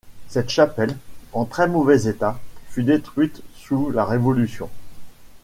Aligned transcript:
Cette 0.29 0.49
chapelle, 0.49 0.97
en 1.31 1.45
très 1.45 1.67
mauvais 1.67 2.05
état, 2.07 2.39
fut 2.69 2.81
détruite 2.81 3.43
sous 3.53 3.91
la 3.91 4.03
Révolution. 4.03 4.67